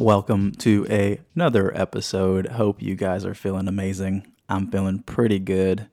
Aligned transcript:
Welcome 0.00 0.52
to 0.58 0.86
a, 0.88 1.18
another 1.34 1.76
episode. 1.76 2.46
Hope 2.46 2.80
you 2.80 2.94
guys 2.94 3.24
are 3.24 3.34
feeling 3.34 3.66
amazing. 3.66 4.32
I'm 4.48 4.70
feeling 4.70 5.00
pretty 5.00 5.40
good. 5.40 5.88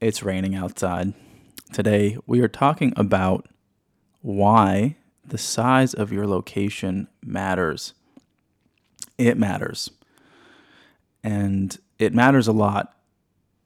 It's 0.00 0.22
raining 0.22 0.54
outside. 0.54 1.12
Today, 1.70 2.16
we 2.26 2.40
are 2.40 2.48
talking 2.48 2.94
about 2.96 3.46
why 4.22 4.96
the 5.22 5.36
size 5.36 5.92
of 5.92 6.10
your 6.12 6.26
location 6.26 7.08
matters. 7.22 7.92
It 9.18 9.36
matters. 9.36 9.90
And 11.22 11.76
it 11.98 12.14
matters 12.14 12.48
a 12.48 12.52
lot 12.52 12.96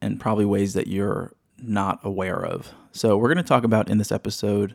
in 0.01 0.19
probably 0.19 0.47
ways 0.47 0.75
that 0.75 0.89
you're 0.89 1.33
not 1.59 2.01
aware 2.03 2.45
of. 2.45 2.73
So, 2.91 3.17
we're 3.17 3.33
going 3.33 3.37
to 3.37 3.49
talk 3.49 3.63
about 3.63 3.89
in 3.89 3.99
this 3.99 4.11
episode 4.11 4.75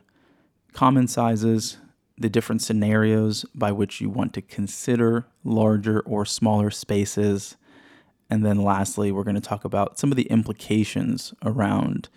common 0.71 1.09
sizes, 1.09 1.79
the 2.17 2.29
different 2.29 2.61
scenarios 2.61 3.45
by 3.53 3.71
which 3.71 4.01
you 4.01 4.09
want 4.09 4.33
to 4.33 4.41
consider 4.41 5.25
larger 5.43 5.99
or 6.01 6.25
smaller 6.25 6.71
spaces. 6.71 7.55
And 8.29 8.45
then 8.45 8.63
lastly, 8.63 9.11
we're 9.11 9.23
going 9.23 9.35
to 9.35 9.41
talk 9.41 9.63
about 9.63 9.99
some 9.99 10.11
of 10.11 10.17
the 10.17 10.23
implications 10.23 11.33
around 11.45 12.09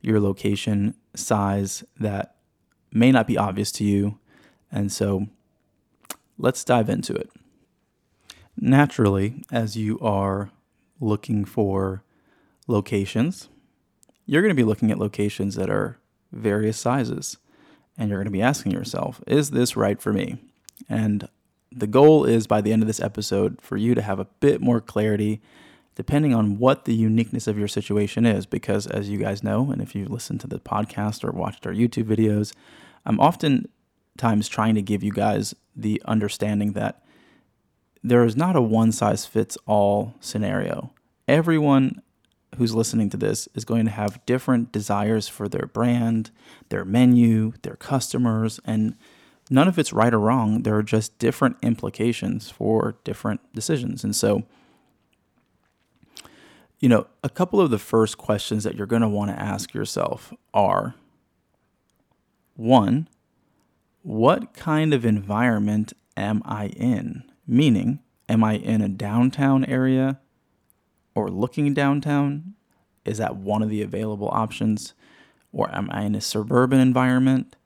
your 0.00 0.20
location 0.20 0.94
size 1.14 1.84
that 1.98 2.36
may 2.92 3.10
not 3.10 3.26
be 3.26 3.36
obvious 3.36 3.72
to 3.72 3.84
you. 3.84 4.18
And 4.70 4.90
so 4.92 5.26
let's 6.38 6.64
dive 6.64 6.88
into 6.88 7.14
it. 7.14 7.30
Naturally, 8.56 9.42
as 9.50 9.76
you 9.76 9.98
are 10.00 10.50
looking 11.00 11.44
for 11.44 12.04
locations, 12.66 13.48
you're 14.26 14.42
going 14.42 14.54
to 14.54 14.62
be 14.62 14.64
looking 14.64 14.90
at 14.90 14.98
locations 14.98 15.56
that 15.56 15.70
are 15.70 15.98
various 16.30 16.78
sizes 16.78 17.36
and 17.98 18.08
you're 18.08 18.18
going 18.18 18.24
to 18.26 18.30
be 18.30 18.42
asking 18.42 18.72
yourself, 18.72 19.20
is 19.26 19.50
this 19.50 19.76
right 19.76 20.00
for 20.00 20.12
me? 20.12 20.38
And 20.88 21.28
the 21.72 21.86
goal 21.86 22.24
is 22.24 22.46
by 22.46 22.60
the 22.60 22.72
end 22.72 22.82
of 22.82 22.86
this 22.86 23.00
episode 23.00 23.60
for 23.60 23.76
you 23.76 23.94
to 23.94 24.02
have 24.02 24.18
a 24.18 24.26
bit 24.40 24.60
more 24.60 24.80
clarity 24.80 25.40
depending 25.94 26.34
on 26.34 26.58
what 26.58 26.86
the 26.86 26.94
uniqueness 26.94 27.46
of 27.46 27.58
your 27.58 27.68
situation 27.68 28.24
is. 28.24 28.46
Because 28.46 28.86
as 28.86 29.10
you 29.10 29.18
guys 29.18 29.42
know, 29.42 29.70
and 29.70 29.82
if 29.82 29.94
you've 29.94 30.10
listened 30.10 30.40
to 30.40 30.46
the 30.46 30.58
podcast 30.58 31.24
or 31.24 31.30
watched 31.30 31.66
our 31.66 31.72
YouTube 31.72 32.04
videos, 32.04 32.54
I'm 33.04 33.20
oftentimes 33.20 34.48
trying 34.48 34.74
to 34.76 34.82
give 34.82 35.02
you 35.02 35.12
guys 35.12 35.54
the 35.76 36.00
understanding 36.06 36.72
that 36.72 37.02
there 38.02 38.24
is 38.24 38.36
not 38.36 38.56
a 38.56 38.62
one 38.62 38.92
size 38.92 39.26
fits 39.26 39.58
all 39.66 40.14
scenario. 40.20 40.90
Everyone 41.28 42.00
who's 42.60 42.74
listening 42.74 43.08
to 43.08 43.16
this 43.16 43.48
is 43.54 43.64
going 43.64 43.86
to 43.86 43.90
have 43.90 44.24
different 44.26 44.70
desires 44.70 45.26
for 45.26 45.48
their 45.48 45.64
brand, 45.64 46.30
their 46.68 46.84
menu, 46.84 47.54
their 47.62 47.76
customers, 47.76 48.60
and 48.66 48.94
none 49.48 49.66
of 49.66 49.78
it's 49.78 49.94
right 49.94 50.12
or 50.12 50.18
wrong. 50.18 50.62
There 50.62 50.76
are 50.76 50.82
just 50.82 51.18
different 51.18 51.56
implications 51.62 52.50
for 52.50 52.96
different 53.02 53.40
decisions. 53.54 54.04
And 54.04 54.14
so, 54.14 54.42
you 56.80 56.90
know, 56.90 57.06
a 57.24 57.30
couple 57.30 57.62
of 57.62 57.70
the 57.70 57.78
first 57.78 58.18
questions 58.18 58.62
that 58.64 58.74
you're 58.74 58.86
going 58.86 59.00
to 59.00 59.08
want 59.08 59.30
to 59.30 59.40
ask 59.40 59.72
yourself 59.72 60.30
are 60.52 60.94
one, 62.56 63.08
what 64.02 64.52
kind 64.52 64.92
of 64.92 65.06
environment 65.06 65.94
am 66.14 66.42
I 66.44 66.66
in? 66.66 67.24
Meaning, 67.46 68.00
am 68.28 68.44
I 68.44 68.56
in 68.56 68.82
a 68.82 68.88
downtown 68.90 69.64
area? 69.64 70.20
or 71.14 71.30
looking 71.30 71.74
downtown? 71.74 72.54
Is 73.10 73.18
that 73.18 73.36
one 73.36 73.62
of 73.62 73.68
the 73.68 73.82
available 73.82 74.28
options? 74.32 74.94
Or 75.52 75.74
am 75.74 75.88
I 75.90 76.02
in 76.02 76.14
a 76.14 76.20
suburban 76.20 76.80
environment? 76.80 77.56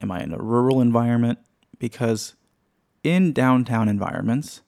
Am 0.00 0.10
I 0.10 0.22
in 0.22 0.32
a 0.32 0.38
rural 0.38 0.80
environment? 0.80 1.38
Because 1.78 2.34
in 3.02 3.32
downtown 3.32 3.88
environments, 3.88 4.60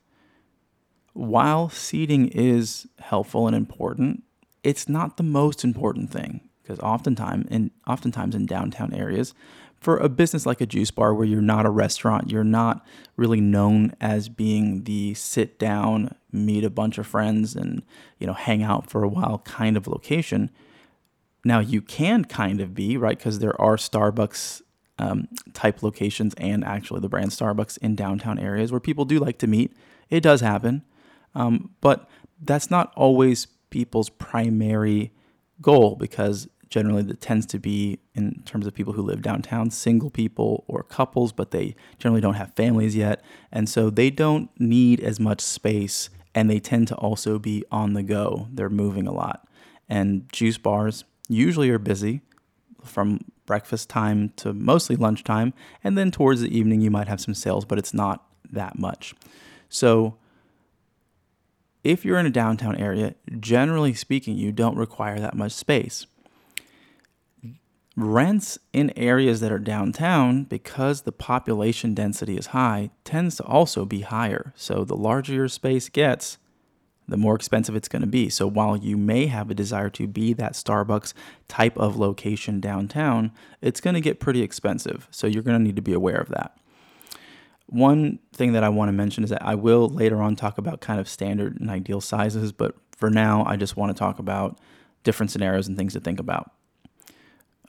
while 1.12 1.68
seating 1.68 2.28
is 2.28 2.86
helpful 2.98 3.46
and 3.46 3.54
important, 3.54 4.22
it's 4.62 4.88
not 4.88 5.16
the 5.16 5.22
most 5.22 5.64
important 5.64 6.10
thing 6.10 6.40
because 6.62 6.80
oftentimes 6.80 7.46
in 7.50 7.70
oftentimes 7.86 8.34
in 8.34 8.44
downtown 8.44 8.92
areas, 8.92 9.34
for 9.78 9.98
a 9.98 10.08
business 10.08 10.46
like 10.46 10.60
a 10.60 10.66
juice 10.66 10.90
bar 10.90 11.14
where 11.14 11.26
you're 11.26 11.40
not 11.40 11.66
a 11.66 11.70
restaurant, 11.70 12.30
you're 12.30 12.42
not 12.42 12.84
really 13.16 13.40
known 13.40 13.94
as 14.00 14.28
being 14.28 14.84
the 14.84 15.14
sit 15.14 15.58
down, 15.58 16.14
meet 16.36 16.64
a 16.64 16.70
bunch 16.70 16.98
of 16.98 17.06
friends 17.06 17.54
and, 17.54 17.82
you 18.18 18.26
know, 18.26 18.32
hang 18.32 18.62
out 18.62 18.90
for 18.90 19.02
a 19.02 19.08
while 19.08 19.38
kind 19.44 19.76
of 19.76 19.86
location. 19.86 20.50
Now 21.44 21.60
you 21.60 21.80
can 21.80 22.24
kind 22.24 22.60
of 22.60 22.74
be, 22.74 22.96
right? 22.96 23.16
Because 23.16 23.38
there 23.38 23.60
are 23.60 23.76
Starbucks 23.76 24.62
um, 24.98 25.28
type 25.52 25.82
locations 25.82 26.34
and 26.34 26.64
actually 26.64 27.00
the 27.00 27.08
brand 27.08 27.30
Starbucks 27.30 27.78
in 27.78 27.94
downtown 27.94 28.38
areas 28.38 28.72
where 28.72 28.80
people 28.80 29.04
do 29.04 29.18
like 29.18 29.38
to 29.38 29.46
meet. 29.46 29.76
It 30.10 30.20
does 30.20 30.40
happen. 30.40 30.82
Um, 31.34 31.70
but 31.80 32.08
that's 32.42 32.70
not 32.70 32.92
always 32.96 33.46
people's 33.70 34.08
primary 34.08 35.12
goal 35.60 35.96
because 35.96 36.48
generally 36.68 37.02
that 37.02 37.20
tends 37.20 37.46
to 37.46 37.58
be 37.58 37.98
in 38.14 38.42
terms 38.44 38.66
of 38.66 38.74
people 38.74 38.92
who 38.92 39.02
live 39.02 39.22
downtown 39.22 39.70
single 39.70 40.10
people 40.10 40.64
or 40.66 40.82
couples 40.82 41.32
but 41.32 41.50
they 41.50 41.74
generally 41.98 42.20
don't 42.20 42.34
have 42.34 42.52
families 42.54 42.96
yet 42.96 43.22
and 43.52 43.68
so 43.68 43.88
they 43.88 44.10
don't 44.10 44.50
need 44.58 45.00
as 45.00 45.20
much 45.20 45.40
space 45.40 46.10
and 46.36 46.50
they 46.50 46.60
tend 46.60 46.86
to 46.86 46.94
also 46.96 47.38
be 47.38 47.64
on 47.72 47.94
the 47.94 48.02
go. 48.02 48.46
They're 48.52 48.68
moving 48.68 49.08
a 49.08 49.12
lot. 49.12 49.48
And 49.88 50.30
juice 50.30 50.58
bars 50.58 51.04
usually 51.28 51.70
are 51.70 51.78
busy 51.78 52.20
from 52.84 53.24
breakfast 53.46 53.88
time 53.88 54.32
to 54.36 54.52
mostly 54.52 54.96
lunchtime 54.96 55.54
and 55.82 55.96
then 55.96 56.10
towards 56.10 56.40
the 56.42 56.56
evening 56.56 56.80
you 56.80 56.90
might 56.90 57.08
have 57.08 57.20
some 57.20 57.34
sales 57.34 57.64
but 57.64 57.78
it's 57.78 57.94
not 57.94 58.26
that 58.52 58.78
much. 58.78 59.14
So 59.68 60.18
if 61.82 62.04
you're 62.04 62.18
in 62.18 62.26
a 62.26 62.30
downtown 62.30 62.76
area, 62.76 63.14
generally 63.40 63.94
speaking, 63.94 64.36
you 64.36 64.52
don't 64.52 64.76
require 64.76 65.18
that 65.18 65.34
much 65.34 65.52
space 65.52 66.06
rents 67.96 68.58
in 68.74 68.92
areas 68.96 69.40
that 69.40 69.50
are 69.50 69.58
downtown 69.58 70.44
because 70.44 71.02
the 71.02 71.12
population 71.12 71.94
density 71.94 72.36
is 72.36 72.48
high 72.48 72.90
tends 73.04 73.36
to 73.36 73.44
also 73.44 73.86
be 73.86 74.02
higher. 74.02 74.52
So 74.54 74.84
the 74.84 74.96
larger 74.96 75.32
your 75.32 75.48
space 75.48 75.88
gets 75.88 76.36
the 77.08 77.16
more 77.16 77.36
expensive 77.36 77.74
it's 77.76 77.88
going 77.88 78.02
to 78.02 78.08
be. 78.08 78.28
So 78.28 78.46
while 78.46 78.76
you 78.76 78.96
may 78.96 79.26
have 79.26 79.50
a 79.50 79.54
desire 79.54 79.88
to 79.90 80.06
be 80.06 80.32
that 80.34 80.52
starbucks 80.52 81.14
type 81.48 81.78
of 81.78 81.96
location 81.96 82.60
downtown 82.60 83.32
it's 83.62 83.80
going 83.80 83.94
to 83.94 84.00
get 84.00 84.20
pretty 84.20 84.42
expensive. 84.42 85.08
So 85.10 85.26
you're 85.26 85.42
going 85.42 85.58
to 85.58 85.64
need 85.64 85.76
to 85.76 85.82
be 85.82 85.94
aware 85.94 86.18
of 86.18 86.28
that. 86.28 86.58
One 87.68 88.18
thing 88.32 88.52
that 88.52 88.62
i 88.62 88.68
want 88.68 88.90
to 88.90 88.92
mention 88.92 89.24
is 89.24 89.30
that 89.30 89.44
i 89.44 89.54
will 89.54 89.88
later 89.88 90.22
on 90.22 90.36
talk 90.36 90.58
about 90.58 90.80
kind 90.80 91.00
of 91.00 91.08
standard 91.08 91.58
and 91.58 91.70
ideal 91.70 92.00
sizes 92.00 92.52
but 92.52 92.76
for 92.96 93.10
now 93.10 93.44
i 93.46 93.56
just 93.56 93.76
want 93.76 93.90
to 93.90 93.98
talk 93.98 94.18
about 94.18 94.58
different 95.02 95.32
scenarios 95.32 95.66
and 95.66 95.76
things 95.76 95.94
to 95.94 96.00
think 96.00 96.20
about 96.20 96.52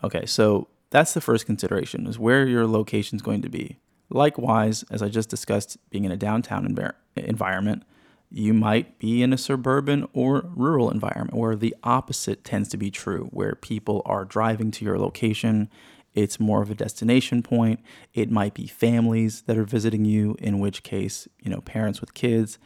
Okay, 0.04 0.26
so 0.26 0.68
that's 0.90 1.14
the 1.14 1.22
first 1.22 1.46
consideration 1.46 2.08
is 2.08 2.20
where 2.20 2.46
your 2.46 2.68
location 2.68 3.16
is 3.16 3.22
going 3.22 3.42
to 3.42 3.50
be. 3.50 3.78
Likewise, 4.10 4.84
as 4.90 5.02
I 5.02 5.10
just 5.10 5.30
discussed, 5.30 5.78
being 5.90 6.06
in 6.06 6.12
a 6.12 6.18
downtown 6.18 6.68
env- 6.68 6.94
environment, 7.16 7.84
you 8.30 8.54
might 8.54 9.00
be 9.00 9.22
in 9.24 9.34
a 9.34 9.38
suburban 9.38 10.08
or 10.14 10.50
rural 10.56 10.90
environment 10.90 11.38
where 11.38 11.56
the 11.56 11.76
opposite 11.84 12.44
tends 12.44 12.70
to 12.70 12.78
be 12.78 12.92
true, 12.92 13.30
where 13.32 13.56
people 13.56 14.02
are 14.06 14.26
driving 14.26 14.72
to 14.72 14.86
your 14.86 14.98
location. 14.98 15.70
It's 16.14 16.40
more 16.40 16.62
of 16.62 16.70
a 16.70 16.76
destination 16.76 17.42
point. 17.44 17.80
It 18.14 18.32
might 18.32 18.54
be 18.54 18.68
families 18.68 19.44
that 19.44 19.58
are 19.58 19.66
visiting 19.66 20.06
you, 20.06 20.36
in 20.40 20.60
which 20.60 20.84
case, 20.84 21.28
you 21.42 21.50
know, 21.50 21.62
parents 21.62 22.02
with 22.02 22.14
kids 22.14 22.60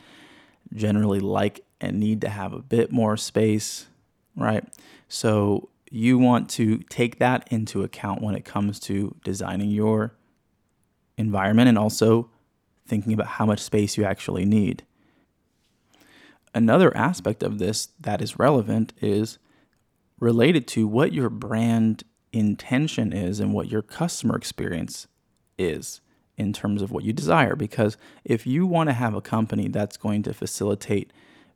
generally 0.74 1.20
like 1.20 1.64
and 1.80 2.00
need 2.00 2.22
to 2.22 2.30
have 2.30 2.54
a 2.54 2.62
bit 2.62 2.92
more 2.92 3.18
space, 3.18 3.88
right? 4.36 4.64
So 5.08 5.70
you 5.92 6.18
want 6.18 6.50
to 6.50 6.78
take 6.90 7.20
that 7.20 7.46
into 7.52 7.84
account 7.84 8.22
when 8.22 8.34
it 8.34 8.46
comes 8.46 8.80
to 8.80 9.14
designing 9.24 9.70
your 9.70 10.16
environment 11.18 11.68
and 11.68 11.78
also 11.78 12.30
thinking 12.88 13.14
about 13.14 13.28
how 13.28 13.46
much 13.46 13.60
space 13.60 13.98
you 13.98 14.06
actually 14.06 14.46
need. 14.46 14.84
Another 16.54 16.96
aspect 16.96 17.44
of 17.44 17.60
this 17.60 17.90
that 18.00 18.22
is 18.22 18.40
relevant 18.40 18.94
is 19.02 19.38
related 20.20 20.66
to 20.68 20.88
what 20.88 21.12
your 21.12 21.30
brand 21.30 22.04
intention 22.32 23.12
is 23.12 23.42
and 23.42 23.54
what 23.54 23.70
your 23.70 23.82
customer 23.82 24.36
experience 24.36 25.08
is 25.58 26.00
in 26.38 26.54
terms 26.54 26.82
of 26.82 26.92
what 26.92 27.04
you 27.04 27.12
desire. 27.12 27.56
Because 27.56 27.98
if 28.24 28.48
you 28.48 28.66
want 28.66 28.90
to 28.90 28.94
have 28.94 29.14
a 29.14 29.22
company 29.22 29.68
that's 29.68 29.98
going 29.98 30.24
to 30.24 30.34
facilitate 30.34 31.12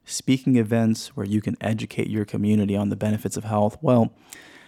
speaking 0.06 0.56
events 0.56 1.16
where 1.16 1.26
you 1.26 1.42
can 1.42 1.58
educate 1.60 2.08
your 2.08 2.26
community 2.26 2.76
on 2.76 2.90
the 2.90 2.96
benefits 2.96 3.38
of 3.38 3.44
health, 3.44 3.78
well, 3.82 4.14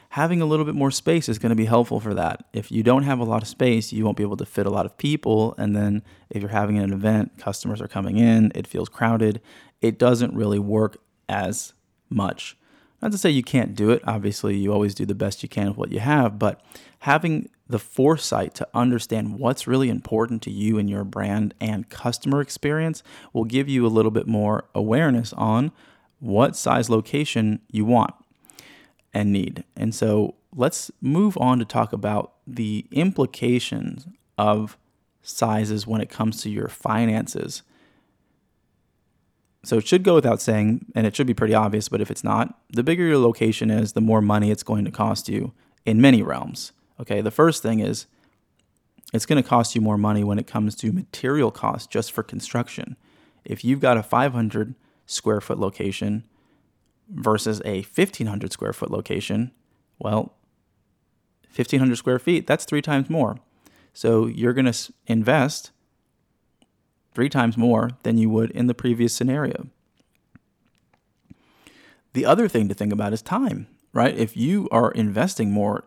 having 0.10 0.42
a 0.42 0.45
little 0.45 0.66
bit 0.66 0.75
more 0.75 0.92
space 0.92 1.30
is 1.30 1.39
going 1.39 1.50
to 1.50 1.56
be 1.56 1.66
helpful 1.66 2.00
for 2.00 2.13
that. 2.13 2.45
If 2.54 2.72
you 2.72 2.84
don't 2.84 3.04
have 3.04 3.19
a 3.19 3.24
lot 3.24 3.42
of 3.42 3.48
space, 3.48 3.94
you 3.94 4.04
won't 4.04 4.18
be 4.18 4.24
able 4.24 4.38
to 4.38 4.45
fit 4.45 4.66
a 4.66 4.72
lot 4.72 4.86
of 4.86 4.98
people. 4.98 5.54
And 5.57 5.75
then 5.75 6.04
if 6.30 6.42
you're 6.42 6.50
having 6.50 6.78
an 6.78 6.94
event, 6.94 7.38
customers 7.38 7.81
are 7.81 7.88
coming 7.88 8.18
in, 8.18 8.51
it 8.56 8.68
feels 8.68 8.89
crowded, 8.89 9.42
it 9.81 10.00
doesn't 10.00 10.34
really 10.34 10.60
work 10.60 10.98
as 11.30 11.74
much. 12.10 12.57
Not 13.02 13.12
to 13.12 13.18
say 13.18 13.30
you 13.30 13.44
can't 13.44 13.76
do 13.76 13.92
it. 13.92 14.02
Obviously, 14.06 14.58
you 14.58 14.74
always 14.74 14.96
do 14.96 15.06
the 15.06 15.16
best 15.16 15.44
you 15.44 15.50
can 15.50 15.70
with 15.70 15.78
what 15.78 15.92
you 15.92 16.00
have, 16.00 16.40
but 16.40 16.62
having 17.00 17.50
the 17.68 17.80
foresight 17.80 18.56
to 18.56 18.68
understand 18.74 19.38
what's 19.40 19.68
really 19.68 19.90
important 19.90 20.42
to 20.44 20.52
you 20.52 20.78
and 20.78 20.90
your 20.90 21.04
brand 21.04 21.54
and 21.60 21.90
customer 21.90 22.42
experience 22.42 23.04
will 23.34 23.44
give 23.44 23.68
you 23.70 23.86
a 23.86 23.90
little 23.90 24.12
bit 24.12 24.28
more 24.28 24.66
awareness 24.74 25.34
on 25.34 25.72
what 26.20 26.56
size 26.56 26.90
location 26.90 27.60
you 27.72 27.86
want 27.86 28.14
and 29.14 29.32
need. 29.32 29.64
And 29.76 29.94
so 29.94 30.36
let's 30.56 30.90
move 31.02 31.38
on 31.38 31.60
to 31.60 31.66
talk 31.66 31.94
about 31.94 32.34
the 32.48 32.86
implications 32.92 34.08
of 34.38 34.78
sizes 35.22 35.86
when 35.86 36.02
it 36.02 36.10
comes 36.10 36.42
to 36.42 36.50
your 36.50 36.68
finances. 36.68 37.62
So 39.68 39.80
it 39.80 39.86
should 39.86 40.04
go 40.04 40.16
without 40.16 40.40
saying, 40.40 40.86
and 40.96 41.06
it 41.06 41.14
should 41.14 41.28
be 41.28 41.34
pretty 41.34 41.54
obvious, 41.54 41.90
but 41.90 42.00
if 42.00 42.10
it's 42.10 42.24
not, 42.24 42.58
the 42.69 42.84
bigger 42.84 43.04
your 43.04 43.18
location 43.18 43.69
is, 43.69 43.92
the 43.92 44.00
more 44.00 44.22
money 44.22 44.50
it's 44.50 44.64
going 44.64 44.86
to 44.86 44.92
cost 44.92 45.28
you 45.28 45.52
in 45.86 46.00
many 46.00 46.24
realms. 46.24 46.72
Okay, 47.02 47.19
the 47.19 47.31
first 47.31 47.62
thing 47.64 47.81
is 47.81 48.06
it's 49.14 49.25
going 49.25 49.44
to 49.44 49.48
cost 49.48 49.75
you 49.75 49.81
more 49.81 49.98
money 49.98 50.24
when 50.24 50.40
it 50.40 50.48
comes 50.48 50.74
to 50.75 50.94
material 50.94 51.52
costs 51.52 51.86
just 51.86 52.14
for 52.14 52.24
construction. 52.24 52.96
If 53.44 53.66
you've 53.66 53.81
got 53.81 53.98
a 53.98 54.04
500 54.04 54.74
square 55.06 55.42
foot 55.42 55.60
location 55.60 56.24
versus 57.10 57.62
a 57.66 57.81
1500 57.81 58.54
square 58.54 58.72
foot 58.72 58.90
location, 58.90 59.52
well, 60.00 60.38
1500 61.54 61.98
square 61.98 62.20
feet, 62.20 62.48
that's 62.48 62.63
three 62.63 62.81
times 62.81 63.10
more. 63.10 63.38
So 63.92 64.28
you're 64.28 64.54
going 64.54 64.72
to 64.72 64.94
invest 65.08 65.72
three 67.18 67.30
times 67.30 67.58
more 67.58 67.90
than 68.04 68.19
you 68.19 68.30
would 68.30 68.52
in 68.52 68.68
the 68.68 68.75
previous 68.75 69.12
scenario. 69.12 69.66
The 72.14 72.28
other 72.28 72.48
thing 72.48 72.68
to 72.68 72.75
think 72.75 72.94
about 72.94 73.12
is 73.12 73.24
time, 73.24 73.66
right? 73.92 74.16
If 74.16 74.38
you 74.38 74.69
are 74.72 74.92
investing 74.92 75.50
more 75.50 75.86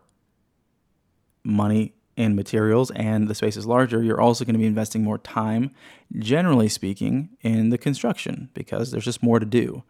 money 1.41 1.93
in 2.17 2.35
materials 2.35 2.91
and 2.91 3.29
the 3.29 3.33
space 3.33 3.55
is 3.55 3.65
larger, 3.65 4.03
you're 4.03 4.19
also 4.19 4.43
going 4.43 4.55
to 4.55 4.59
be 4.59 4.65
investing 4.65 5.05
more 5.05 5.19
time, 5.19 5.71
generally 6.19 6.67
speaking, 6.67 7.29
in 7.39 7.69
the 7.69 7.77
construction 7.77 8.49
because 8.53 8.91
there's 8.91 9.05
just 9.05 9.23
more 9.23 9.39
to 9.39 9.45
do. 9.45 9.83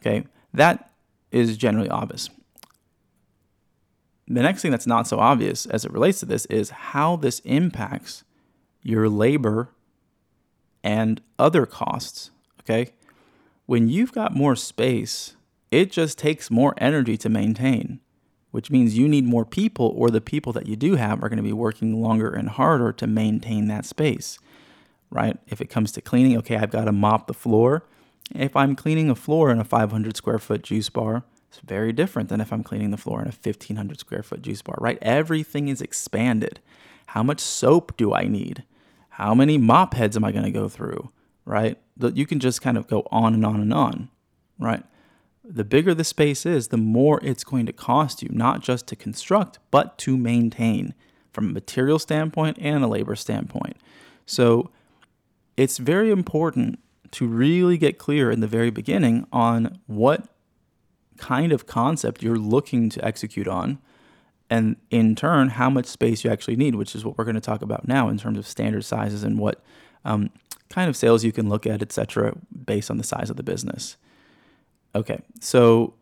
Okay, 0.00 0.26
that 0.54 0.92
is 1.30 1.58
generally 1.58 1.90
obvious. 1.90 2.30
The 4.26 4.40
next 4.40 4.62
thing 4.62 4.70
that's 4.70 4.86
not 4.86 5.06
so 5.06 5.18
obvious 5.18 5.66
as 5.66 5.84
it 5.84 5.92
relates 5.92 6.20
to 6.20 6.26
this 6.26 6.46
is 6.46 6.70
how 6.70 7.16
this 7.16 7.40
impacts 7.40 8.24
your 8.82 9.10
labor 9.10 9.73
and 10.84 11.20
other 11.36 11.66
costs. 11.66 12.30
Okay, 12.60 12.92
when 13.66 13.88
you've 13.88 14.12
got 14.12 14.32
more 14.32 14.54
space, 14.54 15.34
it 15.72 15.90
just 15.90 16.16
takes 16.16 16.48
more 16.48 16.74
energy 16.78 17.16
to 17.16 17.28
maintain 17.28 17.98
which 18.54 18.70
means 18.70 18.96
you 18.96 19.08
need 19.08 19.24
more 19.24 19.44
people, 19.44 19.92
or 19.96 20.10
the 20.10 20.20
people 20.20 20.52
that 20.52 20.68
you 20.68 20.76
do 20.76 20.94
have 20.94 21.20
are 21.24 21.28
going 21.28 21.38
to 21.38 21.42
be 21.42 21.52
working 21.52 22.00
longer 22.00 22.30
and 22.30 22.50
harder 22.50 22.92
to 22.92 23.04
maintain 23.04 23.66
that 23.66 23.84
space, 23.84 24.38
right? 25.10 25.36
If 25.48 25.60
it 25.60 25.68
comes 25.68 25.90
to 25.90 26.00
cleaning, 26.00 26.38
okay, 26.38 26.54
I've 26.54 26.70
got 26.70 26.84
to 26.84 26.92
mop 26.92 27.26
the 27.26 27.34
floor. 27.34 27.84
If 28.32 28.54
I'm 28.54 28.76
cleaning 28.76 29.10
a 29.10 29.16
floor 29.16 29.50
in 29.50 29.58
a 29.58 29.64
500 29.64 30.16
square 30.16 30.38
foot 30.38 30.62
juice 30.62 30.88
bar, 30.88 31.24
it's 31.48 31.58
very 31.58 31.92
different 31.92 32.28
than 32.28 32.40
if 32.40 32.52
I'm 32.52 32.62
cleaning 32.62 32.92
the 32.92 32.96
floor 32.96 33.20
in 33.20 33.26
a 33.26 33.34
1500 33.34 33.98
square 33.98 34.22
foot 34.22 34.40
juice 34.40 34.62
bar, 34.62 34.76
right? 34.78 34.98
Everything 35.02 35.66
is 35.66 35.80
expanded. 35.80 36.60
How 37.06 37.24
much 37.24 37.40
soap 37.40 37.96
do 37.96 38.14
I 38.14 38.28
need? 38.28 38.62
How 39.14 39.34
many 39.34 39.58
mop 39.58 39.94
heads 39.94 40.16
am 40.16 40.24
I 40.24 40.32
going 40.32 40.44
to 40.44 40.50
go 40.50 40.68
through, 40.68 41.10
right? 41.44 41.78
You 41.98 42.26
can 42.26 42.40
just 42.40 42.62
kind 42.62 42.76
of 42.76 42.86
go 42.86 43.06
on 43.10 43.34
and 43.34 43.44
on 43.44 43.60
and 43.60 43.72
on, 43.72 44.08
right? 44.58 44.84
the 45.44 45.64
bigger 45.64 45.94
the 45.94 46.04
space 46.04 46.46
is, 46.46 46.68
the 46.68 46.78
more 46.78 47.20
it's 47.22 47.44
going 47.44 47.66
to 47.66 47.72
cost 47.72 48.22
you, 48.22 48.30
not 48.32 48.62
just 48.62 48.86
to 48.86 48.96
construct, 48.96 49.58
but 49.70 49.98
to 49.98 50.16
maintain 50.16 50.94
from 51.32 51.50
a 51.50 51.52
material 51.52 51.98
standpoint 51.98 52.56
and 52.60 52.82
a 52.82 52.88
labor 52.88 53.14
standpoint. 53.14 53.76
So 54.24 54.70
it's 55.56 55.76
very 55.78 56.10
important 56.10 56.78
to 57.12 57.26
really 57.26 57.76
get 57.76 57.98
clear 57.98 58.30
in 58.30 58.40
the 58.40 58.46
very 58.46 58.70
beginning 58.70 59.26
on 59.32 59.78
what 59.86 60.28
kind 61.18 61.52
of 61.52 61.66
concept 61.66 62.22
you're 62.22 62.38
looking 62.38 62.88
to 62.90 63.04
execute 63.04 63.46
on 63.46 63.78
and 64.54 64.76
in 64.90 65.14
turn 65.14 65.48
how 65.48 65.68
much 65.68 65.86
space 65.86 66.24
you 66.24 66.30
actually 66.30 66.56
need 66.56 66.74
which 66.74 66.94
is 66.94 67.04
what 67.04 67.16
we're 67.18 67.24
going 67.24 67.34
to 67.34 67.40
talk 67.40 67.62
about 67.62 67.86
now 67.86 68.08
in 68.08 68.18
terms 68.18 68.38
of 68.38 68.46
standard 68.46 68.84
sizes 68.84 69.24
and 69.24 69.38
what 69.38 69.62
um, 70.04 70.30
kind 70.68 70.88
of 70.88 70.96
sales 70.96 71.24
you 71.24 71.32
can 71.32 71.48
look 71.48 71.66
at 71.66 71.82
etc 71.82 72.34
based 72.64 72.90
on 72.90 72.98
the 72.98 73.04
size 73.04 73.30
of 73.30 73.36
the 73.36 73.42
business 73.42 73.96
Okay, 74.94 75.20
so 75.40 75.94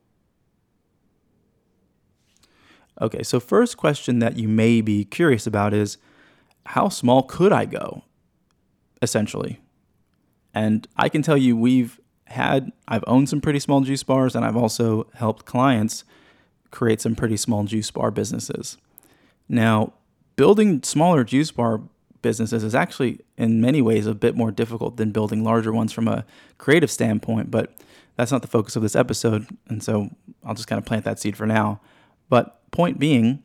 okay, 3.00 3.22
so 3.22 3.40
first 3.40 3.76
question 3.76 4.18
that 4.18 4.36
you 4.36 4.48
may 4.48 4.80
be 4.80 5.04
curious 5.04 5.46
about 5.46 5.72
is 5.72 5.96
how 6.66 6.88
small 6.88 7.22
could 7.22 7.52
I 7.52 7.64
go? 7.64 8.04
Essentially, 9.00 9.60
and 10.54 10.86
I 10.96 11.08
can 11.08 11.22
tell 11.22 11.38
you 11.38 11.56
we've 11.56 11.98
had 12.26 12.70
I've 12.86 13.04
owned 13.06 13.28
some 13.28 13.40
pretty 13.40 13.60
small 13.60 13.80
juice 13.80 14.02
bars, 14.02 14.36
and 14.36 14.44
I've 14.44 14.56
also 14.56 15.06
helped 15.14 15.46
clients 15.46 16.04
create 16.72 17.00
some 17.00 17.14
pretty 17.14 17.36
small 17.36 17.62
juice 17.62 17.90
bar 17.90 18.10
businesses. 18.10 18.76
Now, 19.48 19.92
building 20.34 20.82
smaller 20.82 21.22
juice 21.22 21.52
bar 21.52 21.80
businesses 22.22 22.64
is 22.64 22.74
actually 22.74 23.20
in 23.36 23.60
many 23.60 23.82
ways 23.82 24.06
a 24.06 24.14
bit 24.14 24.34
more 24.34 24.50
difficult 24.50 24.96
than 24.96 25.12
building 25.12 25.44
larger 25.44 25.72
ones 25.72 25.92
from 25.92 26.08
a 26.08 26.24
creative 26.58 26.90
standpoint, 26.90 27.50
but 27.50 27.76
that's 28.16 28.32
not 28.32 28.42
the 28.42 28.48
focus 28.48 28.74
of 28.74 28.82
this 28.82 28.96
episode. 28.96 29.46
And 29.68 29.82
so 29.82 30.10
I'll 30.44 30.54
just 30.54 30.68
kind 30.68 30.78
of 30.78 30.84
plant 30.84 31.04
that 31.04 31.18
seed 31.18 31.36
for 31.36 31.46
now. 31.46 31.80
But 32.28 32.70
point 32.70 32.98
being 32.98 33.42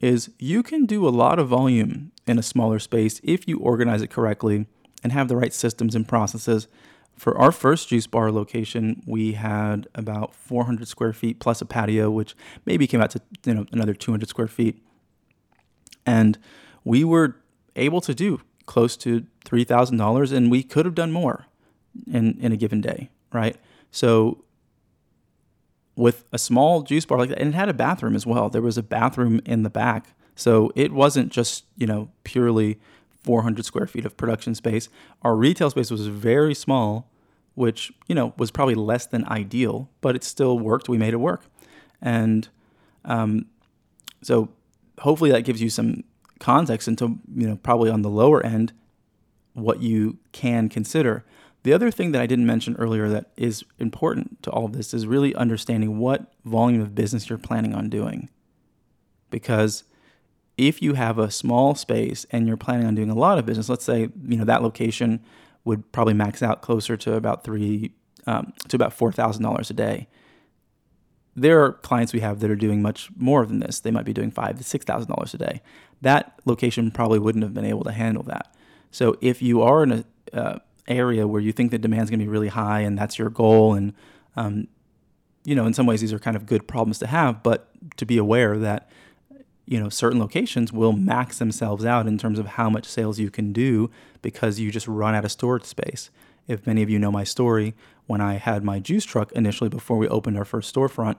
is 0.00 0.30
you 0.38 0.62
can 0.62 0.86
do 0.86 1.06
a 1.06 1.10
lot 1.10 1.38
of 1.38 1.48
volume 1.48 2.12
in 2.26 2.38
a 2.38 2.42
smaller 2.42 2.78
space 2.78 3.20
if 3.22 3.46
you 3.46 3.58
organize 3.58 4.02
it 4.02 4.10
correctly 4.10 4.66
and 5.02 5.12
have 5.12 5.28
the 5.28 5.36
right 5.36 5.52
systems 5.52 5.94
and 5.94 6.08
processes. 6.08 6.66
For 7.16 7.36
our 7.38 7.52
first 7.52 7.88
juice 7.88 8.06
bar 8.06 8.30
location, 8.32 9.02
we 9.06 9.32
had 9.32 9.88
about 9.94 10.34
400 10.34 10.88
square 10.88 11.12
feet 11.12 11.38
plus 11.38 11.60
a 11.60 11.64
patio, 11.64 12.10
which 12.10 12.34
maybe 12.66 12.86
came 12.86 13.00
out 13.00 13.10
to 13.10 13.20
you 13.44 13.54
know 13.54 13.66
another 13.72 13.94
200 13.94 14.28
square 14.28 14.48
feet, 14.48 14.82
and 16.04 16.38
we 16.84 17.04
were 17.04 17.36
able 17.76 18.00
to 18.00 18.14
do 18.14 18.40
close 18.66 18.96
to 18.98 19.26
three 19.44 19.64
thousand 19.64 19.96
dollars, 19.96 20.32
and 20.32 20.50
we 20.50 20.62
could 20.62 20.84
have 20.84 20.94
done 20.94 21.12
more 21.12 21.46
in 22.10 22.38
in 22.40 22.52
a 22.52 22.56
given 22.56 22.80
day, 22.80 23.10
right? 23.32 23.56
So 23.90 24.44
with 25.96 26.24
a 26.32 26.38
small 26.38 26.82
juice 26.82 27.04
bar 27.04 27.18
like 27.18 27.28
that, 27.28 27.38
and 27.38 27.50
it 27.50 27.54
had 27.54 27.68
a 27.68 27.74
bathroom 27.74 28.16
as 28.16 28.26
well. 28.26 28.48
There 28.48 28.62
was 28.62 28.78
a 28.78 28.82
bathroom 28.82 29.40
in 29.44 29.62
the 29.62 29.70
back. 29.70 30.14
So 30.36 30.72
it 30.74 30.92
wasn't 30.92 31.30
just, 31.30 31.64
you 31.76 31.86
know, 31.86 32.10
purely 32.24 32.80
400 33.24 33.64
square 33.64 33.86
feet 33.86 34.04
of 34.04 34.16
production 34.16 34.54
space. 34.54 34.88
Our 35.22 35.34
retail 35.34 35.70
space 35.70 35.90
was 35.90 36.06
very 36.06 36.54
small, 36.54 37.10
which, 37.54 37.92
you 38.06 38.14
know, 38.14 38.34
was 38.36 38.50
probably 38.50 38.74
less 38.74 39.06
than 39.06 39.26
ideal, 39.26 39.88
but 40.00 40.14
it 40.14 40.22
still 40.22 40.58
worked. 40.58 40.88
We 40.88 40.98
made 40.98 41.14
it 41.14 41.18
work. 41.18 41.42
And 42.00 42.48
um, 43.04 43.46
so 44.22 44.50
hopefully 45.00 45.30
that 45.30 45.42
gives 45.42 45.60
you 45.60 45.70
some 45.70 46.04
context 46.38 46.86
into, 46.86 47.18
you 47.34 47.48
know, 47.48 47.56
probably 47.56 47.90
on 47.90 48.02
the 48.02 48.10
lower 48.10 48.44
end, 48.44 48.72
what 49.54 49.82
you 49.82 50.18
can 50.32 50.68
consider. 50.68 51.24
The 51.62 51.72
other 51.72 51.90
thing 51.90 52.12
that 52.12 52.20
I 52.20 52.26
didn't 52.26 52.46
mention 52.46 52.76
earlier 52.76 53.08
that 53.08 53.30
is 53.36 53.64
important 53.78 54.42
to 54.42 54.50
all 54.50 54.66
of 54.66 54.72
this 54.72 54.92
is 54.92 55.06
really 55.06 55.34
understanding 55.34 55.98
what 55.98 56.30
volume 56.44 56.82
of 56.82 56.94
business 56.94 57.30
you're 57.30 57.38
planning 57.38 57.74
on 57.74 57.88
doing. 57.88 58.28
Because 59.30 59.84
if 60.56 60.80
you 60.82 60.94
have 60.94 61.18
a 61.18 61.30
small 61.30 61.74
space 61.74 62.26
and 62.30 62.46
you're 62.46 62.56
planning 62.56 62.86
on 62.86 62.94
doing 62.94 63.10
a 63.10 63.14
lot 63.14 63.38
of 63.38 63.46
business, 63.46 63.68
let's 63.68 63.84
say 63.84 64.08
you 64.26 64.36
know 64.36 64.44
that 64.44 64.62
location 64.62 65.20
would 65.64 65.90
probably 65.92 66.14
max 66.14 66.42
out 66.42 66.62
closer 66.62 66.96
to 66.96 67.14
about 67.14 67.44
three 67.44 67.92
um, 68.26 68.52
to 68.68 68.76
about 68.76 68.92
four 68.92 69.12
thousand 69.12 69.42
dollars 69.42 69.70
a 69.70 69.74
day. 69.74 70.08
There 71.36 71.64
are 71.64 71.72
clients 71.72 72.12
we 72.12 72.20
have 72.20 72.38
that 72.40 72.50
are 72.50 72.56
doing 72.56 72.80
much 72.80 73.10
more 73.16 73.44
than 73.44 73.58
this. 73.58 73.80
They 73.80 73.90
might 73.90 74.04
be 74.04 74.12
doing 74.12 74.30
five 74.30 74.56
to 74.58 74.64
six 74.64 74.84
thousand 74.84 75.10
dollars 75.10 75.34
a 75.34 75.38
day. 75.38 75.62
That 76.00 76.40
location 76.44 76.90
probably 76.90 77.18
wouldn't 77.18 77.42
have 77.42 77.54
been 77.54 77.64
able 77.64 77.84
to 77.84 77.92
handle 77.92 78.22
that. 78.24 78.54
So 78.90 79.16
if 79.20 79.42
you 79.42 79.62
are 79.62 79.82
in 79.82 79.92
a 79.92 80.04
uh, 80.32 80.58
area 80.86 81.26
where 81.26 81.40
you 81.40 81.52
think 81.52 81.70
the 81.70 81.78
demand 81.78 82.04
is 82.04 82.10
going 82.10 82.20
to 82.20 82.24
be 82.24 82.28
really 82.28 82.48
high 82.48 82.80
and 82.80 82.98
that's 82.98 83.18
your 83.18 83.30
goal 83.30 83.74
and 83.74 83.94
um, 84.36 84.68
you 85.44 85.54
know 85.54 85.66
in 85.66 85.72
some 85.72 85.86
ways 85.86 86.00
these 86.00 86.12
are 86.12 86.18
kind 86.18 86.36
of 86.36 86.46
good 86.46 86.66
problems 86.68 86.98
to 86.98 87.06
have 87.06 87.42
but 87.42 87.70
to 87.96 88.04
be 88.04 88.18
aware 88.18 88.58
that 88.58 88.90
you 89.66 89.80
know, 89.80 89.88
certain 89.88 90.18
locations 90.18 90.72
will 90.72 90.92
max 90.92 91.38
themselves 91.38 91.84
out 91.84 92.06
in 92.06 92.18
terms 92.18 92.38
of 92.38 92.46
how 92.46 92.68
much 92.68 92.86
sales 92.86 93.18
you 93.18 93.30
can 93.30 93.52
do 93.52 93.90
because 94.22 94.60
you 94.60 94.70
just 94.70 94.86
run 94.86 95.14
out 95.14 95.24
of 95.24 95.32
storage 95.32 95.64
space. 95.64 96.10
If 96.46 96.66
many 96.66 96.82
of 96.82 96.90
you 96.90 96.98
know 96.98 97.10
my 97.10 97.24
story, 97.24 97.74
when 98.06 98.20
I 98.20 98.34
had 98.34 98.62
my 98.62 98.78
juice 98.78 99.04
truck 99.04 99.32
initially 99.32 99.70
before 99.70 99.96
we 99.96 100.06
opened 100.08 100.36
our 100.36 100.44
first 100.44 100.74
storefront, 100.74 101.16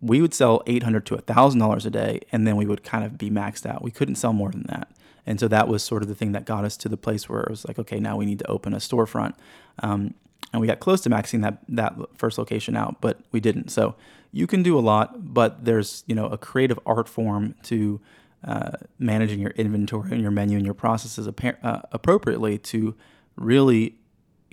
we 0.00 0.20
would 0.20 0.34
sell 0.34 0.62
800 0.66 1.06
to 1.06 1.16
$1,000 1.16 1.86
a 1.86 1.90
day 1.90 2.20
and 2.30 2.46
then 2.46 2.56
we 2.56 2.66
would 2.66 2.84
kind 2.84 3.04
of 3.04 3.18
be 3.18 3.30
maxed 3.30 3.66
out. 3.66 3.82
We 3.82 3.90
couldn't 3.90 4.16
sell 4.16 4.32
more 4.32 4.50
than 4.50 4.64
that. 4.68 4.88
And 5.26 5.38
so 5.38 5.48
that 5.48 5.68
was 5.68 5.82
sort 5.82 6.02
of 6.02 6.08
the 6.08 6.14
thing 6.14 6.32
that 6.32 6.44
got 6.44 6.64
us 6.64 6.76
to 6.78 6.88
the 6.88 6.96
place 6.96 7.28
where 7.28 7.42
it 7.42 7.50
was 7.50 7.64
like, 7.66 7.78
okay, 7.78 8.00
now 8.00 8.16
we 8.16 8.26
need 8.26 8.40
to 8.40 8.50
open 8.50 8.74
a 8.74 8.78
storefront. 8.78 9.34
Um, 9.80 10.14
and 10.52 10.60
we 10.60 10.66
got 10.66 10.80
close 10.80 11.00
to 11.02 11.10
maxing 11.10 11.42
that 11.42 11.58
that 11.68 11.94
first 12.16 12.38
location 12.38 12.76
out, 12.76 13.00
but 13.00 13.20
we 13.32 13.40
didn't. 13.40 13.70
So 13.70 13.94
you 14.32 14.46
can 14.46 14.62
do 14.62 14.78
a 14.78 14.80
lot, 14.80 15.34
but 15.34 15.64
there's 15.64 16.04
you 16.06 16.14
know 16.14 16.26
a 16.26 16.38
creative 16.38 16.78
art 16.86 17.08
form 17.08 17.54
to 17.64 18.00
uh, 18.44 18.72
managing 18.98 19.38
your 19.38 19.52
inventory 19.52 20.12
and 20.12 20.20
your 20.20 20.30
menu 20.30 20.56
and 20.56 20.64
your 20.64 20.74
processes 20.74 21.28
uh, 21.28 21.80
appropriately 21.92 22.58
to 22.58 22.94
really 23.36 23.96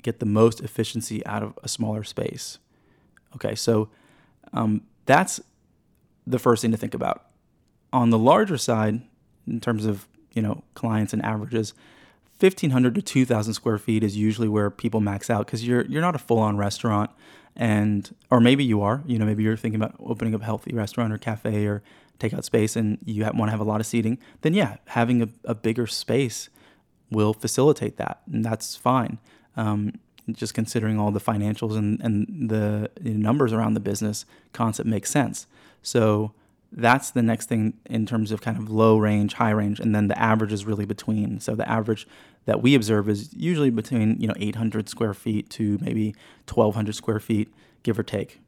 get 0.02 0.20
the 0.20 0.26
most 0.26 0.62
efficiency 0.62 1.26
out 1.26 1.44
of 1.44 1.58
a 1.64 1.68
smaller 1.68 2.04
space. 2.04 2.60
Okay, 3.36 3.56
so 3.56 3.90
um, 4.54 4.82
that's 5.06 5.42
the 6.26 6.40
first 6.40 6.62
thing 6.62 6.72
to 6.72 6.78
think 6.78 6.94
about. 6.94 7.26
On 7.92 8.10
the 8.10 8.20
larger 8.20 8.58
side, 8.58 9.02
in 9.48 9.60
terms 9.60 9.86
of 9.86 10.08
you 10.34 10.42
know 10.42 10.64
clients 10.76 11.14
and 11.14 11.24
averages, 11.24 11.74
1500 12.40 12.96
to 12.96 13.02
2000 13.02 13.54
square 13.54 13.78
feet 13.78 14.04
is 14.04 14.16
usually 14.16 14.48
where 14.48 14.70
people 14.70 15.02
max 15.02 15.30
out 15.30 15.46
because 15.46 15.68
you're 15.68 15.86
you're 15.86 16.02
not 16.02 16.16
a 16.16 16.20
full-on 16.20 16.58
restaurant. 16.58 17.12
And 17.56 18.16
or 18.32 18.40
maybe 18.40 18.64
you 18.64 18.82
are 18.82 19.04
you 19.06 19.20
know 19.20 19.26
maybe 19.26 19.44
you're 19.44 19.58
thinking 19.58 19.82
about 19.82 19.96
opening 20.00 20.34
up 20.34 20.42
a 20.42 20.46
healthy 20.46 20.74
restaurant 20.74 21.12
or 21.12 21.18
cafe 21.18 21.66
or 21.66 21.82
takeout 22.20 22.44
space 22.44 22.76
and 22.76 23.00
you 23.06 23.24
want 23.24 23.48
to 23.48 23.52
have 23.52 23.60
a 23.60 23.64
lot 23.64 23.80
of 23.80 23.88
seating 23.88 24.18
then 24.42 24.54
yeah 24.54 24.76
having 24.88 25.22
a, 25.22 25.30
a 25.46 25.56
bigger 25.56 25.88
space 25.88 26.50
will 27.10 27.34
facilitate 27.34 27.98
that 27.98 28.22
and 28.32 28.46
that's 28.46 28.76
fine. 28.76 29.18
Um, 29.58 29.94
just 30.32 30.54
considering 30.54 31.00
all 31.00 31.12
the 31.12 31.20
financials 31.20 31.76
and, 31.76 32.00
and 32.02 32.50
the 32.50 32.90
numbers 33.04 33.52
around 33.52 33.74
the 33.74 33.80
business 33.80 34.26
concept 34.54 34.88
makes 34.88 35.10
sense. 35.10 35.48
So 35.82 36.34
that's 36.72 37.12
the 37.12 37.22
next 37.22 37.48
thing 37.48 37.74
in 37.86 38.06
terms 38.06 38.32
of 38.32 38.42
kind 38.42 38.58
of 38.58 38.70
low 38.70 38.98
range, 38.98 39.34
high 39.34 39.52
range, 39.52 39.80
and 39.80 39.96
then 39.96 40.08
the 40.08 40.20
average 40.20 40.54
is 40.54 40.66
really 40.66 40.86
between. 40.86 41.40
So 41.40 41.56
the 41.56 41.70
average 41.70 42.08
that 42.46 42.62
we 42.62 42.76
observe 42.76 43.10
is 43.10 43.34
usually 43.34 43.70
between 43.70 44.20
you 44.20 44.28
know 44.28 44.36
800 44.38 44.90
square 44.90 45.14
feet 45.14 45.50
to 45.52 45.78
maybe 45.82 46.16
1200 46.48 46.94
square 46.96 47.20
feet, 47.20 47.52
give 47.84 47.98
or 47.98 48.04
take. 48.04 48.40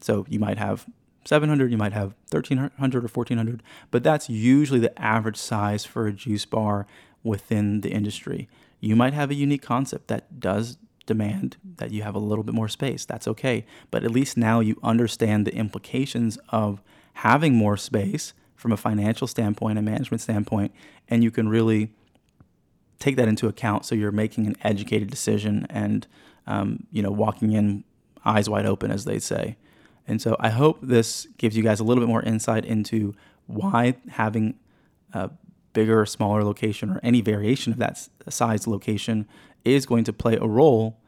So 0.00 0.26
you 0.28 0.38
might 0.38 0.58
have 0.58 0.86
700, 1.24 1.70
you 1.70 1.78
might 1.78 1.92
have 1.92 2.14
1300 2.30 3.04
or 3.04 3.08
1400, 3.08 3.62
but 3.90 4.02
that's 4.02 4.30
usually 4.30 4.80
the 4.80 4.98
average 5.00 5.36
size 5.36 5.84
for 5.84 6.06
a 6.06 6.12
juice 6.12 6.46
bar 6.46 6.86
within 7.22 7.82
the 7.82 7.90
industry. 7.90 8.48
You 8.80 8.96
might 8.96 9.12
have 9.12 9.30
a 9.30 9.34
unique 9.34 9.62
concept 9.62 10.08
that 10.08 10.40
does 10.40 10.78
demand 11.06 11.56
that 11.76 11.90
you 11.90 12.02
have 12.02 12.14
a 12.14 12.18
little 12.18 12.44
bit 12.44 12.54
more 12.54 12.68
space. 12.68 13.04
That's 13.04 13.28
okay, 13.28 13.66
but 13.90 14.04
at 14.04 14.10
least 14.10 14.36
now 14.36 14.60
you 14.60 14.78
understand 14.82 15.46
the 15.46 15.54
implications 15.54 16.38
of 16.48 16.80
having 17.20 17.54
more 17.54 17.76
space 17.76 18.32
from 18.56 18.72
a 18.72 18.76
financial 18.78 19.26
standpoint, 19.26 19.78
a 19.78 19.82
management 19.82 20.22
standpoint, 20.22 20.72
and 21.08 21.22
you 21.22 21.30
can 21.30 21.48
really 21.50 21.90
take 22.98 23.16
that 23.16 23.28
into 23.28 23.46
account 23.46 23.84
so 23.84 23.94
you're 23.94 24.10
making 24.10 24.46
an 24.46 24.56
educated 24.62 25.10
decision 25.10 25.66
and 25.68 26.06
um, 26.46 26.86
you 26.90 27.02
know 27.02 27.10
walking 27.10 27.52
in 27.52 27.84
eyes 28.24 28.48
wide 28.48 28.64
open 28.64 28.90
as 28.90 29.04
they 29.04 29.18
say. 29.18 29.56
And 30.08 30.20
so 30.20 30.34
i 30.40 30.48
hope 30.48 30.78
this 30.82 31.28
gives 31.36 31.56
you 31.56 31.62
guys 31.62 31.78
a 31.78 31.84
little 31.84 32.02
bit 32.02 32.08
more 32.08 32.22
insight 32.22 32.64
into 32.64 33.14
why 33.46 33.94
having 34.08 34.58
a 35.12 35.30
bigger 35.72 36.00
or 36.00 36.06
smaller 36.06 36.42
location 36.42 36.90
or 36.90 37.00
any 37.02 37.20
variation 37.20 37.72
of 37.72 37.78
that 37.78 38.08
size 38.28 38.66
location 38.66 39.28
is 39.64 39.86
going 39.86 40.04
to 40.04 40.12
play 40.12 40.36
a 40.36 40.46
role 40.46 40.98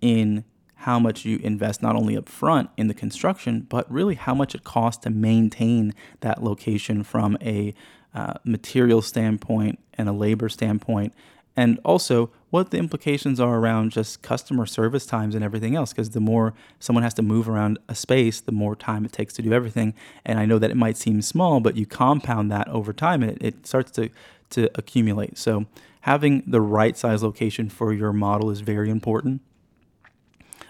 in 0.00 0.44
how 0.82 0.98
much 0.98 1.24
you 1.24 1.38
invest 1.42 1.82
not 1.82 1.96
only 1.96 2.16
up 2.16 2.28
front 2.28 2.70
in 2.76 2.86
the 2.86 2.94
construction, 2.94 3.66
but 3.68 3.90
really 3.90 4.14
how 4.14 4.34
much 4.34 4.54
it 4.54 4.62
costs 4.62 5.02
to 5.02 5.10
maintain 5.10 5.92
that 6.20 6.42
location 6.42 7.02
from 7.02 7.36
a 7.42 7.74
uh, 8.14 8.34
material 8.44 9.02
standpoint 9.02 9.78
and 9.94 10.08
a 10.08 10.12
labor 10.12 10.48
standpoint. 10.48 11.12
And 11.56 11.80
also, 11.84 12.30
what 12.50 12.70
the 12.70 12.78
implications 12.78 13.40
are 13.40 13.58
around 13.58 13.90
just 13.90 14.22
customer 14.22 14.64
service 14.66 15.04
times 15.04 15.34
and 15.34 15.42
everything 15.42 15.74
else. 15.74 15.92
Because 15.92 16.10
the 16.10 16.20
more 16.20 16.54
someone 16.78 17.02
has 17.02 17.14
to 17.14 17.22
move 17.22 17.48
around 17.48 17.80
a 17.88 17.96
space, 17.96 18.40
the 18.40 18.52
more 18.52 18.76
time 18.76 19.04
it 19.04 19.10
takes 19.10 19.34
to 19.34 19.42
do 19.42 19.52
everything. 19.52 19.94
And 20.24 20.38
I 20.38 20.46
know 20.46 20.60
that 20.60 20.70
it 20.70 20.76
might 20.76 20.96
seem 20.96 21.20
small, 21.22 21.58
but 21.58 21.76
you 21.76 21.86
compound 21.86 22.52
that 22.52 22.68
over 22.68 22.92
time 22.92 23.24
and 23.24 23.32
it, 23.32 23.38
it 23.42 23.66
starts 23.66 23.90
to, 23.92 24.10
to 24.50 24.70
accumulate. 24.76 25.36
So, 25.36 25.66
having 26.02 26.44
the 26.46 26.60
right 26.60 26.96
size 26.96 27.24
location 27.24 27.68
for 27.68 27.92
your 27.92 28.12
model 28.12 28.50
is 28.50 28.60
very 28.60 28.88
important. 28.88 29.42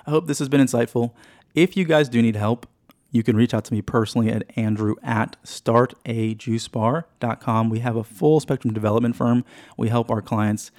I 0.09 0.11
hope 0.11 0.27
this 0.27 0.38
has 0.38 0.49
been 0.49 0.62
insightful. 0.62 1.12
If 1.55 1.77
you 1.77 1.85
guys 1.85 2.09
do 2.09 2.23
need 2.23 2.35
help, 2.35 2.67
you 3.11 3.23
can 3.23 3.37
reach 3.37 3.53
out 3.53 3.67
to 3.67 3.75
me 3.75 3.83
personally 3.83 4.31
at 4.31 4.50
andrew 4.57 4.95
at 5.03 5.37
startajuicebar.com. 5.45 7.69
We 7.69 7.81
have 7.81 7.97
a 7.97 8.05
full 8.05 8.41
spectrum 8.41 8.73
development 8.73 9.17
firm. 9.17 9.45
We 9.77 9.91
help 9.91 10.11
our 10.11 10.23
clients 10.23 10.71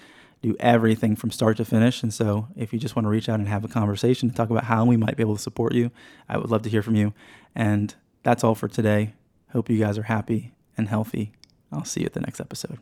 do 0.41 0.55
everything 0.59 1.15
from 1.15 1.29
start 1.29 1.57
to 1.57 1.65
finish. 1.65 2.01
And 2.01 2.11
so 2.11 2.47
if 2.55 2.73
you 2.73 2.79
just 2.79 2.95
want 2.95 3.05
to 3.05 3.09
reach 3.09 3.29
out 3.29 3.37
and 3.37 3.47
have 3.47 3.63
a 3.63 3.67
conversation 3.67 4.31
to 4.31 4.35
talk 4.35 4.49
about 4.49 4.63
how 4.63 4.83
we 4.83 4.97
might 4.97 5.15
be 5.15 5.21
able 5.21 5.35
to 5.35 5.41
support 5.41 5.75
you, 5.75 5.91
I 6.27 6.39
would 6.39 6.49
love 6.49 6.63
to 6.63 6.69
hear 6.69 6.81
from 6.81 6.95
you. 6.95 7.13
And 7.53 7.93
that's 8.23 8.43
all 8.43 8.55
for 8.55 8.67
today. 8.67 9.13
Hope 9.51 9.69
you 9.69 9.77
guys 9.77 9.99
are 9.99 10.03
happy 10.03 10.53
and 10.75 10.89
healthy. 10.89 11.33
I'll 11.71 11.85
see 11.85 11.99
you 11.99 12.07
at 12.07 12.13
the 12.13 12.21
next 12.21 12.39
episode. 12.39 12.79